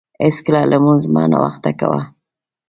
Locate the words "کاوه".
1.79-2.01